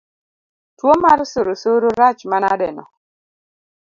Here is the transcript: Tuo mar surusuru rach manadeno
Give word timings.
Tuo 0.77 0.93
mar 1.03 1.19
surusuru 1.31 1.87
rach 1.99 2.21
manadeno 2.31 2.83